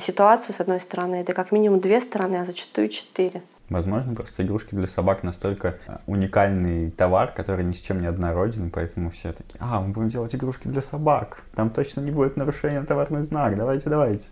[0.00, 3.42] ситуацию, с одной стороны, это как минимум две стороны, а зачастую четыре.
[3.72, 8.70] Возможно, просто игрушки для собак настолько а, уникальный товар, который ни с чем не однороден,
[8.70, 12.82] поэтому все такие, а, мы будем делать игрушки для собак, там точно не будет нарушения
[12.82, 14.28] товарный знак, давайте, давайте.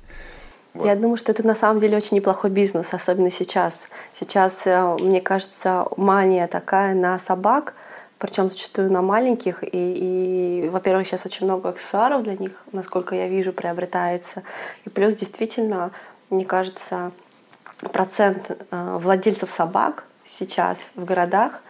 [0.74, 0.86] Вот.
[0.86, 3.88] Я думаю, что это на самом деле очень неплохой бизнес, особенно сейчас.
[4.12, 7.74] Сейчас, э, мне кажется, мания такая на собак,
[8.20, 9.64] причем зачастую на маленьких.
[9.64, 14.42] И, и во-первых, сейчас очень много аксессуаров для них, насколько я вижу, приобретается.
[14.85, 15.90] И плюс действительно,
[16.28, 17.12] мне кажется,
[17.80, 21.62] процент э, владельцев собак сейчас в городах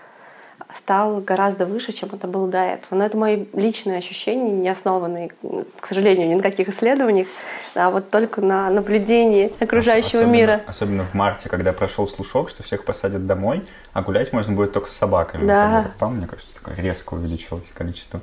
[0.74, 2.98] стал гораздо выше, чем это было до этого.
[2.98, 5.30] Но это мои личные ощущения, не основанные,
[5.80, 7.28] к сожалению, ни на каких исследованиях,
[7.74, 10.60] а вот только на наблюдении окружающего особенно, мира.
[10.66, 14.88] Особенно в марте, когда прошел слушок, что всех посадят домой, а гулять можно будет только
[14.88, 15.46] с собаками.
[15.46, 15.82] Да.
[15.82, 18.20] Например, мне кажется, такое резко увеличилось количество.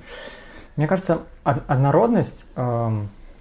[0.75, 2.89] Мне кажется, однородность э,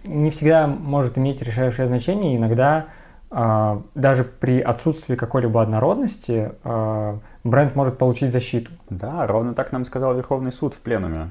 [0.04, 2.36] не всегда может иметь решающее значение.
[2.36, 2.86] Иногда
[3.30, 7.18] э, даже при отсутствии какой-либо однородности э,
[7.50, 8.70] бренд может получить защиту.
[8.90, 11.30] Да, ровно так нам сказал Верховный суд в пленуме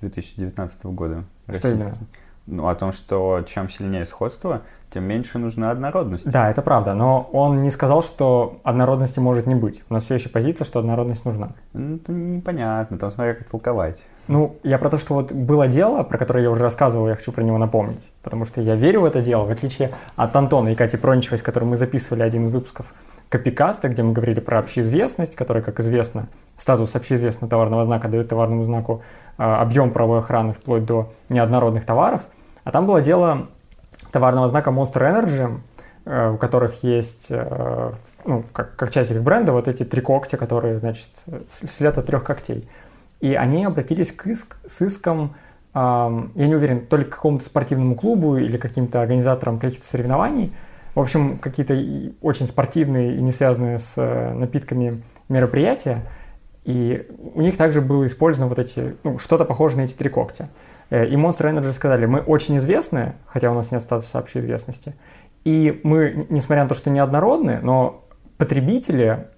[0.00, 1.24] 2019 года.
[1.52, 1.94] Что именно?
[2.46, 6.30] Ну, о том, что чем сильнее сходство, тем меньше нужна однородность.
[6.30, 9.82] Да, это правда, но он не сказал, что однородности может не быть.
[9.88, 11.52] У нас все еще позиция, что однородность нужна.
[11.72, 14.04] Ну, это непонятно, там смотря как толковать.
[14.28, 17.32] Ну, я про то, что вот было дело, про которое я уже рассказывал, я хочу
[17.32, 18.12] про него напомнить.
[18.22, 21.42] Потому что я верю в это дело, в отличие от Антона и Кати Проничевой, с
[21.42, 22.92] которой мы записывали один из выпусков
[23.28, 28.62] копикаста, где мы говорили про общеизвестность, которая, как известно, статус общеизвестного товарного знака дает товарному
[28.64, 29.02] знаку
[29.38, 32.22] э, объем правовой охраны вплоть до неоднородных товаров.
[32.62, 33.48] А там было дело
[34.12, 35.60] товарного знака Monster Energy,
[36.04, 37.92] э, у которых есть, э,
[38.24, 41.08] ну, как, как часть их бренда, вот эти три когтя, которые, значит,
[41.48, 42.68] след от трех когтей.
[43.20, 45.34] И они обратились к иск, с иском,
[45.74, 50.52] я не уверен, то ли к какому-то спортивному клубу или каким-то организаторам каких-то соревнований,
[50.94, 51.74] в общем, какие-то
[52.20, 56.02] очень спортивные и не связанные с э, напитками мероприятия.
[56.64, 60.48] И у них также было использовано вот эти, ну, что-то похожее на эти три когтя.
[60.90, 64.94] Э, и Monster Energy сказали, мы очень известны, хотя у нас нет статуса общей известности.
[65.44, 68.04] И мы, несмотря на то, что неоднородны, но
[68.38, 69.28] потребители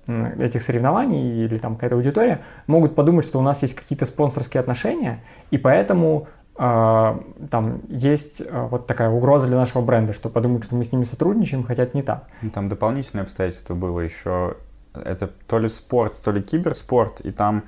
[0.40, 5.22] этих соревнований или там какая-то аудитория могут подумать, что у нас есть какие-то спонсорские отношения,
[5.50, 10.84] и поэтому там есть э, вот такая угроза для нашего бренда, что подумают, что мы
[10.84, 12.26] с ними сотрудничаем, хотя это не так.
[12.40, 14.56] Ну, там дополнительное обстоятельство было еще,
[14.94, 17.64] это то ли спорт, то ли киберспорт, и там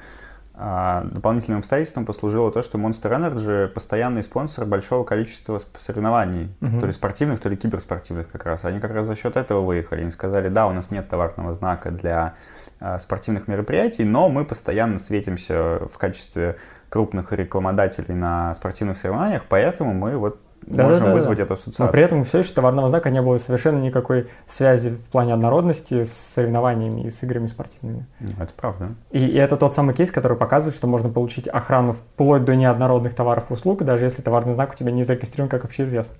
[0.60, 6.80] а, дополнительным обстоятельством послужило то, что Monster Energy постоянный спонсор большого количества соревнований, uh-huh.
[6.80, 8.64] то ли спортивных, то ли киберспортивных как раз.
[8.64, 10.00] Они как раз за счет этого выехали.
[10.00, 12.34] Они сказали, да, у нас нет товарного знака для
[12.80, 16.56] а, спортивных мероприятий, но мы постоянно светимся в качестве
[16.88, 21.44] крупных рекламодателей на спортивных соревнованиях, поэтому мы вот да, можем да, да, вызвать да.
[21.44, 21.86] эту ассоциацию.
[21.86, 26.04] Но при этом все еще товарного знака не было совершенно никакой связи в плане однородности
[26.04, 28.06] с соревнованиями и с играми спортивными.
[28.38, 28.94] Это правда.
[29.10, 33.14] И, и это тот самый кейс, который показывает, что можно получить охрану вплоть до неоднородных
[33.14, 36.18] товаров и услуг, даже если товарный знак у тебя не зарегистрирован как общеизвестный.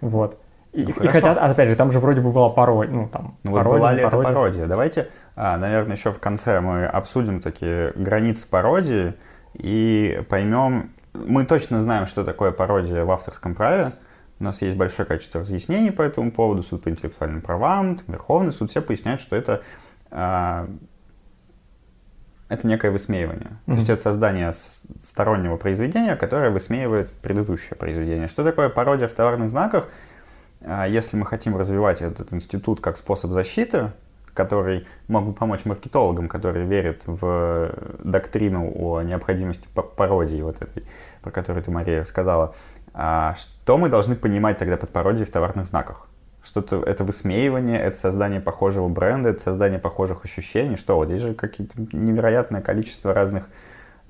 [0.00, 0.38] Вот.
[0.72, 3.52] И, ну, и хотя, опять же, там же вроде бы была пародия, ну там ну,
[3.52, 4.20] пародия, вот была ли пародия.
[4.20, 4.66] это пародия?
[4.66, 9.14] Давайте, а, наверное, еще в конце мы обсудим такие границы пародии
[9.62, 13.92] и поймем, мы точно знаем, что такое пародия в авторском праве.
[14.38, 16.62] У нас есть большое количество разъяснений по этому поводу.
[16.62, 19.62] Суд по интеллектуальным правам, Верховный суд, все поясняют, что это,
[20.10, 20.66] э,
[22.48, 23.50] это некое высмеивание.
[23.50, 23.66] Mm-hmm.
[23.66, 24.52] То есть это создание
[25.02, 28.28] стороннего произведения, которое высмеивает предыдущее произведение.
[28.28, 29.88] Что такое пародия в товарных знаках?
[30.60, 33.92] Э, если мы хотим развивать этот институт как способ защиты,
[34.34, 40.84] который мог бы помочь маркетологам, которые верят в доктрину о необходимости пародии вот этой,
[41.22, 42.54] про которую ты, Мария, рассказала.
[42.92, 46.06] А что мы должны понимать тогда под пародией в товарных знаках?
[46.42, 50.76] Что-то это высмеивание, это создание похожего бренда, это создание похожих ощущений.
[50.76, 53.48] Что вот здесь же какие-то невероятное количество разных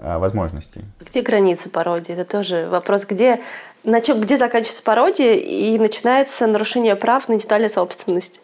[0.03, 0.83] а, возможностей.
[1.01, 2.15] Где границы пародии?
[2.15, 3.41] Это тоже вопрос, где,
[3.85, 8.41] на чем, где заканчивается пародия и начинается нарушение прав на интеллектуальную собственность.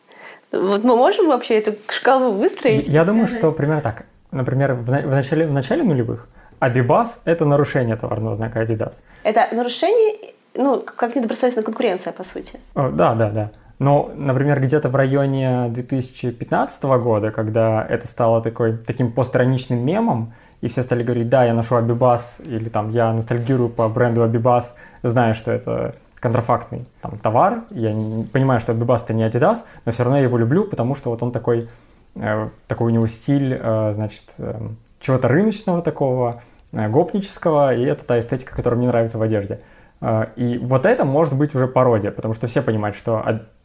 [0.52, 2.88] Вот мы можем вообще эту шкалу выстроить?
[2.88, 4.04] Я думаю, что примерно так.
[4.30, 6.28] Например, в, в, начале, в начале нулевых
[6.58, 9.02] Абибас– это нарушение товарного знака Adidas.
[9.22, 12.58] Это нарушение, ну, как недобросовестная конкуренция, по сути.
[12.74, 13.50] О, да, да, да.
[13.78, 20.32] Но, например, где-то в районе 2015 года, когда это стало такой, таким постраничным мемом,
[20.62, 24.76] и все стали говорить, да, я ношу Абибас, или там я ностальгирую по бренду Абибас,
[25.02, 27.64] зная, что это контрафактный там, товар.
[27.70, 30.94] Я не, понимаю, что Бибас это не Adidas, но все равно я его люблю, потому
[30.94, 31.68] что вот он такой,
[32.14, 34.68] э, такой у него стиль, э, значит, э,
[35.00, 36.40] чего-то рыночного такого,
[36.72, 39.60] э, гопнического, и это та эстетика, которая мне нравится в одежде.
[40.00, 43.22] Э, и вот это может быть уже пародия, потому что все понимают, что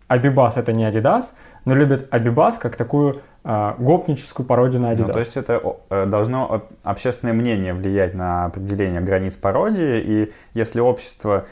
[0.07, 1.27] Абибас это не Adidas,
[1.63, 5.07] но любят Абибас как такую э, гопническую пародию на Adidas.
[5.07, 10.81] Ну, то есть это э, должно общественное мнение влиять на определение границ пародии, и если
[10.81, 11.45] общество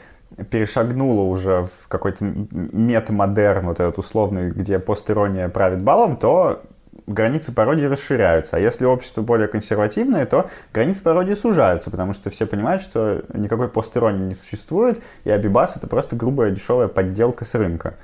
[0.50, 6.62] перешагнуло уже в какой-то метамодерн, вот этот условный, где постирония правит балом, то
[7.06, 8.56] границы пародии расширяются.
[8.56, 13.68] А если общество более консервативное, то границы пародии сужаются, потому что все понимают, что никакой
[13.68, 17.96] постиронии не существует, и Абибас это просто грубая дешевая подделка с рынка.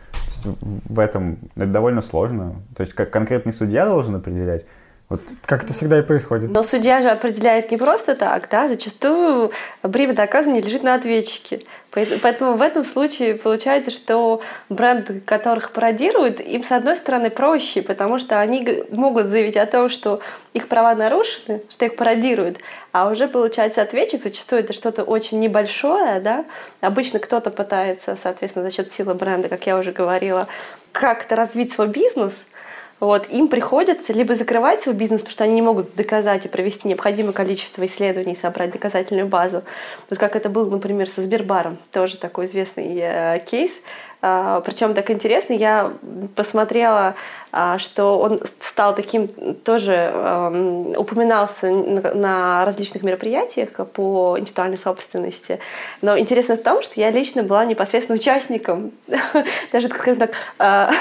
[0.44, 2.56] в этом это довольно сложно.
[2.76, 4.66] То есть как конкретный судья должен определять,
[5.08, 6.50] вот как это всегда и происходит.
[6.50, 9.52] Но судья же определяет не просто так, да, зачастую
[9.84, 11.62] бремя доказывания лежит на ответчике.
[11.92, 18.18] Поэтому в этом случае получается, что бренды, которых пародируют, им с одной стороны проще, потому
[18.18, 20.20] что они могут заявить о том, что
[20.52, 22.58] их права нарушены, что их пародируют,
[22.90, 26.44] а уже получается ответчик, зачастую это что-то очень небольшое, да,
[26.80, 30.48] обычно кто-то пытается, соответственно, за счет силы бренда, как я уже говорила,
[30.92, 32.48] как-то развить свой бизнес,
[32.98, 36.88] вот, им приходится либо закрывать свой бизнес, потому что они не могут доказать и провести
[36.88, 39.62] необходимое количество исследований, собрать доказательную базу.
[40.08, 43.82] Вот как это было, например, со Сбербаром, тоже такой известный э, кейс.
[44.22, 45.92] Э, причем так интересно, я
[46.34, 47.16] посмотрела
[47.58, 49.28] а, что он стал таким
[49.64, 55.58] тоже эм, упоминался на различных мероприятиях по интеллектуальной собственности.
[56.02, 58.92] Но интересно в том, что я лично была непосредственно участником,
[59.72, 60.32] даже, скажем так,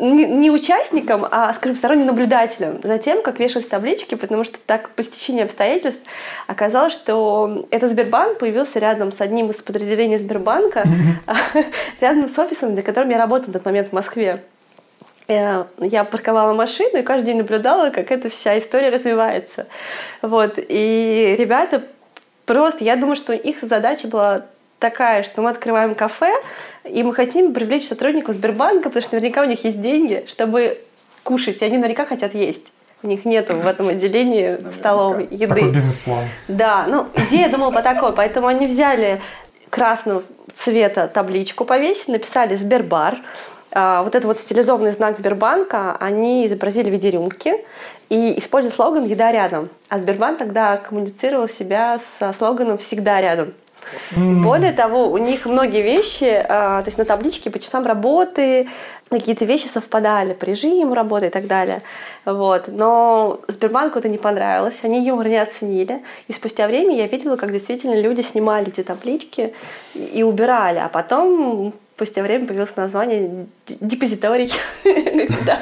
[0.00, 5.02] не участником, а, скажем, сторонним наблюдателем за тем, как вешались таблички, потому что так по
[5.02, 6.02] стечению обстоятельств
[6.46, 10.84] оказалось, что этот Сбербанк появился рядом с одним из подразделений Сбербанка,
[12.00, 14.42] рядом с офисом, для которого я работала в тот момент в Москве.
[15.28, 19.66] Э, я парковала машину и каждый день наблюдала, как эта вся история развивается.
[20.22, 20.54] Вот.
[20.56, 21.84] И ребята
[22.46, 24.46] просто, я думаю, что их задача была
[24.80, 26.32] такая, что мы открываем кафе,
[26.84, 30.80] и мы хотим привлечь сотрудников Сбербанка, потому что наверняка у них есть деньги, чтобы
[31.22, 32.72] кушать, и они наверняка хотят есть.
[33.02, 35.46] У них нет в этом отделении столовой еды.
[35.46, 36.24] Такой бизнес-план.
[36.48, 38.12] Да, ну идея, думала, по такой.
[38.12, 39.22] Поэтому они взяли
[39.70, 40.22] красного
[40.54, 43.18] цвета табличку повесили, написали «Сбербар»,
[43.72, 47.54] а, вот этот вот стилизованный знак Сбербанка они изобразили в виде рюмки
[48.08, 49.68] и используя слоган «Еда рядом».
[49.88, 53.54] А Сбербанк тогда коммуницировал себя со слоганом «Всегда рядом».
[54.16, 58.68] Более того, у них многие вещи, а, то есть на табличке по часам работы,
[59.10, 61.82] какие-то вещи совпадали по режиму работы и так далее.
[62.24, 62.68] Вот.
[62.68, 66.02] Но Сбербанку это не понравилось, они юмор не оценили.
[66.28, 69.52] И спустя время я видела, как действительно люди снимали эти таблички
[69.94, 70.78] и убирали.
[70.78, 74.50] А потом спустя время появилось название депозиторий.
[75.46, 75.60] Так.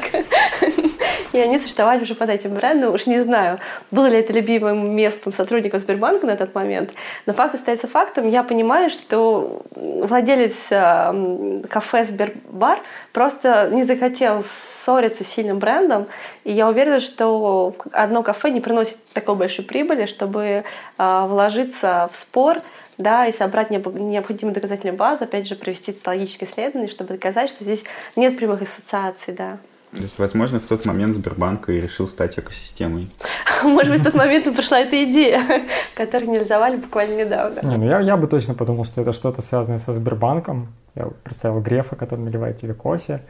[1.32, 2.94] И они существовали уже под этим брендом.
[2.94, 3.58] Уж не знаю,
[3.90, 6.92] было ли это любимым местом сотрудников Сбербанка на тот момент.
[7.26, 8.26] Но факт остается фактом.
[8.28, 12.78] Я понимаю, что владелец э, кафе Сбербар
[13.12, 16.06] просто не захотел ссориться с сильным брендом.
[16.44, 20.64] И я уверена, что одно кафе не приносит такой большой прибыли, чтобы
[20.98, 22.58] э, вложиться в спор
[22.96, 27.84] да, и собрать необходимую доказательную базу, опять же, провести социологическое исследование, чтобы доказать, что здесь
[28.16, 29.58] нет прямых ассоциаций, да.
[29.90, 33.10] То есть, возможно, в тот момент Сбербанк и решил стать экосистемой.
[33.62, 35.42] Может быть, в тот момент пришла эта идея,
[35.94, 37.60] которую реализовали буквально недавно.
[37.62, 40.68] Не, ну я, я бы точно подумал, что это что-то связанное со Сбербанком.
[40.94, 43.22] Я представил Грефа, который наливает тебе кофе.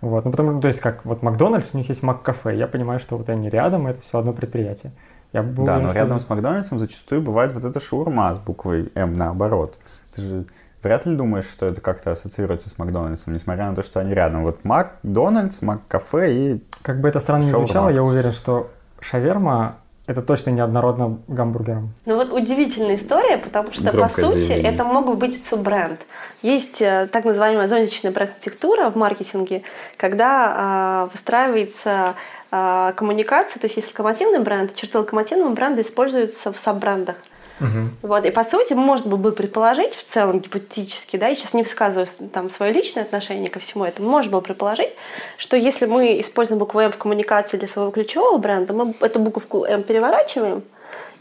[0.00, 0.24] Вот.
[0.24, 2.56] Ну, потому, то есть, как вот Макдональдс, у них есть Мак-кафе.
[2.56, 4.92] Я понимаю, что вот они рядом, это все одно предприятие.
[5.32, 5.96] Я бы да, но сказать...
[5.96, 9.78] рядом с Макдональдсом зачастую бывает вот эта шаурма с буквой М наоборот.
[10.14, 10.44] Ты же
[10.86, 14.44] вряд ли думаешь, что это как-то ассоциируется с Макдональдсом, несмотря на то, что они рядом.
[14.44, 18.70] Вот Макдональдс, Мак-кафе и Как бы это странно ни звучало, я уверен, что
[19.00, 21.92] шаверма это точно не однородно гамбургером.
[22.04, 24.72] Ну вот удивительная история, потому что, Громкое по сути, заявление.
[24.72, 26.00] это мог бы быть суббренд.
[26.42, 29.64] Есть э, так называемая зонтичная архитектура в маркетинге,
[29.96, 32.14] когда э, выстраивается
[32.52, 37.16] э, коммуникация, то есть есть локомотивный бренд, черты локомотивного бренда используются в саббрендах.
[37.60, 38.08] Угу.
[38.08, 41.62] Вот, и по сути, можно было бы предположить в целом гипотетически, да, я сейчас не
[41.62, 44.90] высказываю там свое личное отношение ко всему этому, можно было предположить,
[45.38, 49.64] что если мы используем букву М в коммуникации для своего ключевого бренда, мы эту буковку
[49.64, 50.62] М переворачиваем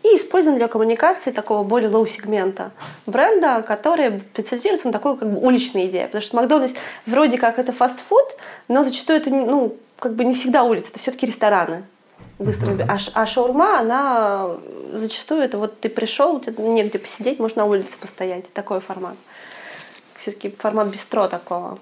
[0.04, 2.71] и используем для коммуникации такого более лоу-сегмента
[3.06, 6.05] бренда, который специализируется на такой как бы уличной идее.
[6.05, 6.74] Потому что Макдональдс
[7.05, 8.36] вроде как это фастфуд,
[8.68, 11.86] но зачастую это ну, как бы не всегда улица, это все-таки рестораны
[12.39, 12.72] быстро.
[12.72, 13.11] Mm-hmm.
[13.16, 14.51] А, а шаурма, она
[14.93, 18.51] зачастую это вот ты пришел, тебе негде посидеть, можно на улице постоять.
[18.53, 19.16] Такой формат.
[20.18, 21.78] Все-таки формат бистро такого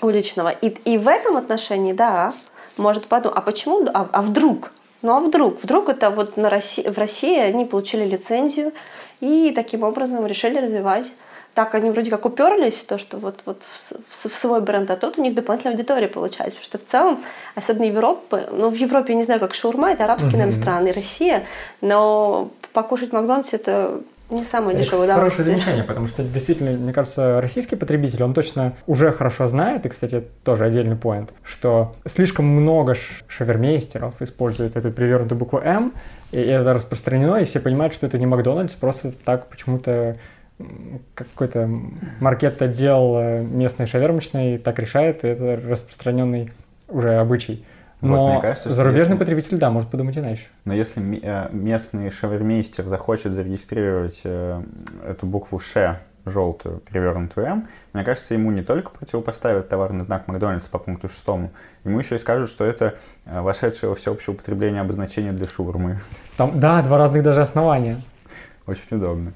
[0.00, 0.50] уличного.
[0.50, 2.34] И, и в этом отношении, да,
[2.76, 4.72] может подумать, а почему, а, а вдруг?
[5.02, 5.62] Ну а вдруг?
[5.62, 8.72] Вдруг это вот на России, в России они получили лицензию
[9.20, 11.10] и таким образом решили развивать
[11.54, 15.18] так они вроде как уперлись то, что вот, вот в, в свой бренд, а тут
[15.18, 16.58] у них дополнительная аудитория получается.
[16.58, 17.24] Потому что в целом,
[17.54, 20.36] особенно Европы, ну в Европе я не знаю, как шаурма, это арабские, mm-hmm.
[20.36, 21.46] наверное, страны, Россия,
[21.80, 24.00] но покушать в Макдональдсе это
[24.30, 25.44] не самое дешевое удовольствие.
[25.44, 29.88] Хорошее замечание, потому что действительно, мне кажется, российский потребитель, он точно уже хорошо знает, и,
[29.88, 32.96] кстати, тоже отдельный поинт, что слишком много
[33.28, 35.92] шавермейстеров используют эту перевернутую букву М,
[36.32, 40.16] и это распространено, и все понимают, что это не Макдональдс, просто так почему-то
[41.14, 41.68] какой-то
[42.20, 46.52] маркет-отдел э, местной шавермочной так решает, и это распространенный
[46.88, 47.64] уже обычай.
[48.00, 49.18] Но вот, мне кажется, зарубежный если...
[49.18, 50.42] потребитель, да, может подумать иначе.
[50.64, 54.62] Но если э, местный шавермейстер захочет зарегистрировать э,
[55.08, 60.70] эту букву «Ш», желтую, перевернутую «М», мне кажется, ему не только противопоставят товарный знак Макдональдса
[60.70, 61.50] по пункту шестому,
[61.84, 62.94] ему еще и скажут, что это
[63.26, 65.98] вошедшее во всеобщее употребление обозначение для шурмы.
[66.36, 68.00] Там, да, два разных даже основания.
[68.66, 69.32] Очень удобно.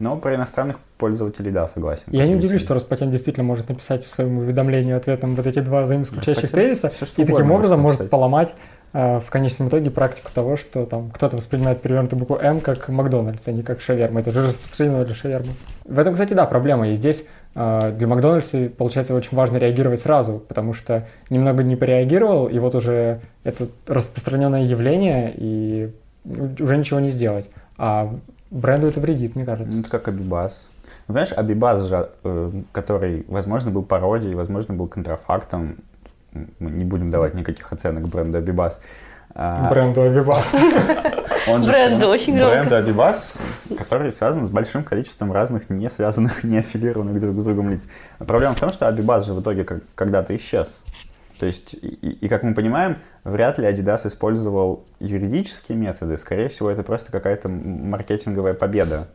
[0.00, 2.04] Но про иностранных пользователей, да, согласен.
[2.08, 5.82] Я не удивлюсь, что Роспатент действительно может написать в своем уведомлении ответом вот эти два
[5.82, 8.54] взаимоисключающих тезиса, все, что и таким образом может, может поломать
[8.94, 13.46] э, в конечном итоге практику того, что там кто-то воспринимает перевернутую букву М как Макдональдс,
[13.46, 14.20] а не как шаверма.
[14.20, 15.52] Это же распространено для шавермы.
[15.84, 16.88] В этом, кстати, да, проблема.
[16.88, 22.48] И здесь э, для Макдональдса, получается, очень важно реагировать сразу, потому что немного не пореагировал,
[22.48, 25.92] и вот уже это распространенное явление, и
[26.24, 27.50] уже ничего не сделать.
[27.76, 28.14] А
[28.50, 29.74] Бренду это вредит, мне кажется.
[29.74, 30.66] Ну, это как Абибас.
[31.06, 35.76] Ну, понимаешь, Абибас же, э, который, возможно, был пародией, возможно, был контрафактом,
[36.32, 38.80] мы не будем давать никаких оценок бренду Абибас.
[39.34, 40.54] А, бренду Абибас.
[41.48, 42.56] Он же бренду очень громко.
[42.56, 43.34] Бренду Абибас,
[43.78, 47.84] который связан с большим количеством разных не связанных, не аффилированных друг с другом лиц.
[48.18, 50.80] Проблема в том, что Абибас же в итоге когда-то исчез.
[51.40, 56.18] То есть, и, и как мы понимаем, вряд ли Adidas использовал юридические методы.
[56.18, 59.08] Скорее всего, это просто какая-то маркетинговая победа,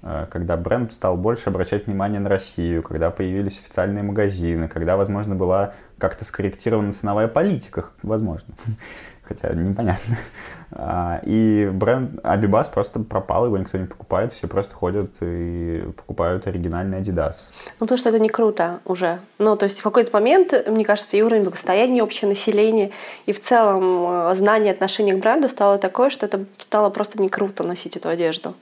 [0.00, 5.34] э, когда бренд стал больше обращать внимание на Россию, когда появились официальные магазины, когда, возможно,
[5.34, 8.54] была как-то скорректирована ценовая политика, возможно
[9.26, 10.16] хотя непонятно.
[10.72, 16.48] А, и бренд Abibas просто пропал, его никто не покупает, все просто ходят и покупают
[16.48, 17.34] оригинальный Adidas.
[17.78, 19.20] Ну, потому что это не круто уже.
[19.38, 22.90] Ну, то есть в какой-то момент, мне кажется, и уровень благосостояния общего населения,
[23.26, 27.28] и в целом э, знание отношения к бренду стало такое, что это стало просто не
[27.28, 28.54] круто носить эту одежду.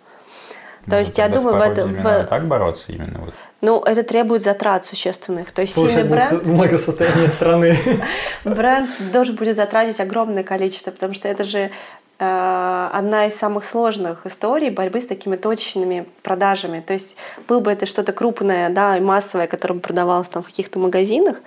[0.88, 1.94] То есть я думаю, в этом...
[1.94, 2.24] В...
[2.24, 3.34] Так бороться именно вот.
[3.60, 5.52] Ну, это требует затрат существенных.
[5.52, 6.46] То есть сильный бренд...
[6.46, 7.78] благосостояние страны.
[8.44, 11.70] Бренд должен будет затратить огромное количество, потому что это же
[12.18, 16.80] э, одна из самых сложных историй борьбы с такими точечными продажами.
[16.80, 17.16] То есть
[17.48, 21.38] был бы это что-то крупное, да, и массовое, которое бы продавалось там в каких-то магазинах,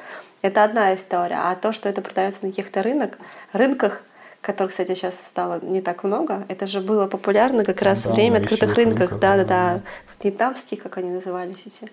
[0.42, 1.40] это одна история.
[1.44, 3.18] А то, что это продается на каких-то рынок,
[3.54, 4.02] рынках,
[4.48, 6.46] которых, кстати, сейчас стало не так много.
[6.48, 9.82] Это же было популярно как раз да, время открытых рынков, да-да-да,
[10.24, 11.92] вьетнамские, как они назывались эти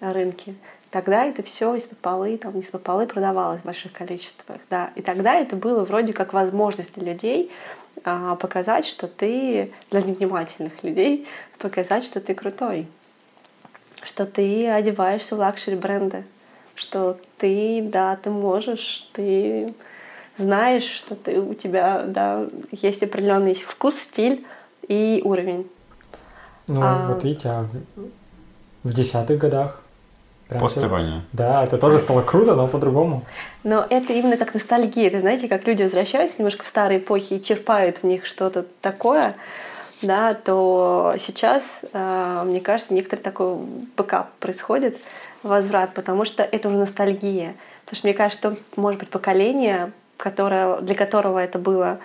[0.00, 0.54] рынки.
[0.92, 4.92] Тогда это все из-под полы, там из-под полы продавалось в больших количествах, да.
[4.94, 7.50] И тогда это было вроде как возможность для людей
[8.04, 11.26] а, показать, что ты для невнимательных людей
[11.58, 12.86] показать, что ты крутой,
[14.04, 16.22] что ты одеваешься в luxury бренды,
[16.76, 19.74] что ты, да, ты можешь, ты
[20.38, 24.44] знаешь, что ты, у тебя да, есть определенный вкус, стиль
[24.88, 25.68] и уровень.
[26.66, 27.08] Ну, а...
[27.08, 29.82] вот видите, а в, в десятых годах
[30.60, 31.22] Постирония.
[31.32, 33.24] Да, это тоже стало круто, но по-другому.
[33.64, 35.08] Но это именно как ностальгия.
[35.08, 39.34] Это знаете, как люди возвращаются немножко в старые эпохи и черпают в них что-то такое,
[40.02, 43.56] да, то сейчас, э, мне кажется, некоторый такой
[43.96, 44.98] бэкап происходит,
[45.42, 47.54] возврат, потому что это уже ностальгия.
[47.84, 49.92] Потому что мне кажется, что, может быть, поколение
[50.22, 51.98] которое, для которого это было,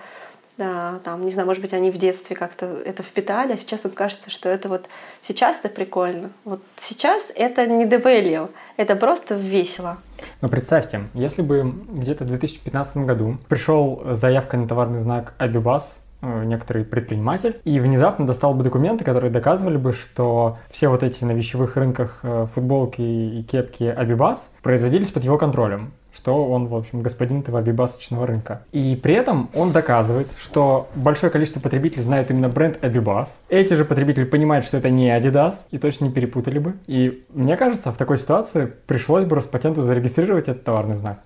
[0.57, 3.91] да, там, не знаю, может быть, они в детстве как-то это впитали, а сейчас им
[3.91, 4.89] кажется, что это вот
[5.21, 6.31] сейчас это прикольно.
[6.45, 9.97] Вот сейчас это не the это просто весело.
[10.41, 16.43] Но представьте, если бы где-то в 2015 году пришел заявка на товарный знак Абибас, э,
[16.45, 21.33] некоторый предприниматель, и внезапно достал бы документы, которые доказывали бы, что все вот эти на
[21.33, 27.01] вещевых рынках э, футболки и кепки Абибас производились под его контролем что он, в общем,
[27.01, 28.63] господин этого абибасочного рынка.
[28.71, 33.43] И при этом он доказывает, что большое количество потребителей знают именно бренд Абибас.
[33.49, 36.73] Эти же потребители понимают, что это не Adidas, и точно не перепутали бы.
[36.87, 41.19] И мне кажется, в такой ситуации пришлось бы Роспатенту зарегистрировать этот товарный знак.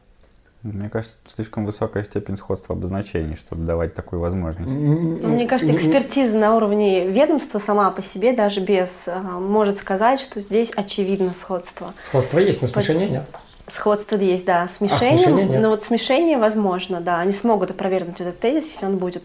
[0.63, 4.71] Мне кажется, слишком высокая степень сходства обозначений, чтобы давать такую возможность.
[4.71, 10.19] Ну, мне кажется, экспертиза на уровне ведомства сама по себе, даже без, а, может сказать,
[10.19, 11.93] что здесь очевидно сходство.
[11.99, 13.29] Сходство есть, но смешения нет.
[13.71, 14.67] Сходство есть, да.
[14.67, 17.19] Смешение, а, смешение но вот смешение возможно, да.
[17.19, 19.23] Они смогут опровергнуть этот тезис, если он будет.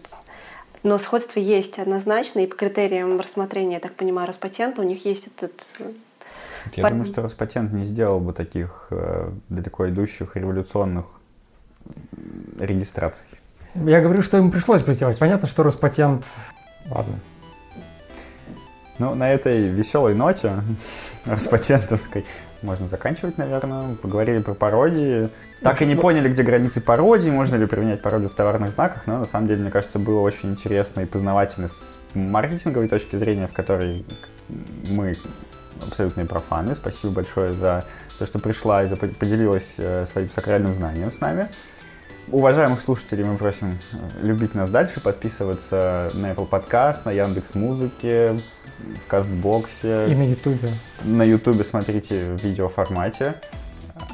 [0.83, 5.27] Но сходство есть однозначно, и по критериям рассмотрения, я так понимаю, Роспатента у них есть
[5.27, 5.53] этот
[6.75, 6.89] я По...
[6.89, 11.05] думаю, что Роспатент не сделал бы таких э, далеко идущих революционных
[12.59, 13.27] регистраций.
[13.75, 15.17] Я говорю, что ему пришлось бы сделать.
[15.19, 16.25] Понятно, что Роспатент...
[16.89, 17.19] Ладно.
[18.99, 20.53] Ну, на этой веселой ноте
[21.25, 22.25] Роспатентовской
[22.61, 23.95] можно заканчивать, наверное.
[23.95, 25.29] Поговорили про пародии.
[25.61, 29.19] Так и не поняли, где границы пародии, можно ли применять пародию в товарных знаках, но
[29.19, 33.53] на самом деле, мне кажется, было очень интересно и познавательно с маркетинговой точки зрения, в
[33.53, 34.05] которой
[34.89, 35.15] мы
[35.85, 36.75] абсолютные профаны.
[36.75, 37.85] Спасибо большое за
[38.17, 41.49] то, что пришла и поделилась э, своим сакральным знанием с нами.
[42.29, 48.39] Уважаемых слушателей мы просим э, любить нас дальше, подписываться на Apple Podcast, на Яндекс Музыке,
[49.01, 50.07] в Кастбоксе.
[50.09, 50.69] И на Ютубе.
[51.03, 53.35] На Ютубе смотрите в видеоформате.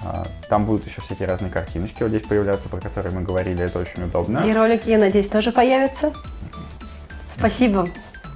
[0.06, 3.80] А, там будут еще всякие разные картиночки вот здесь появляться, про которые мы говорили, это
[3.80, 4.40] очень удобно.
[4.40, 6.14] И ролики, я надеюсь, тоже появятся.
[7.28, 7.88] Спасибо.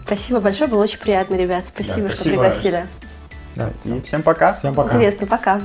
[0.05, 1.65] Спасибо большое, было очень приятно, ребят.
[1.67, 2.13] Спасибо, да, спасибо.
[2.15, 2.87] что пригласили.
[3.55, 3.71] Да.
[3.83, 4.53] И всем пока.
[4.53, 4.95] Всем пока.
[4.95, 5.61] Интересно, пока.